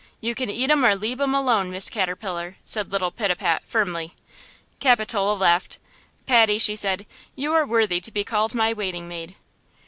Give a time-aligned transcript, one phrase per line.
[0.19, 4.15] You can eat um or leab um alone, Miss Caterpillar!" said little Pitapat, firmly.
[4.79, 5.77] Capitola laughed.
[6.25, 9.35] "Patty" she said, "you are worthy to be called my waiting maid!"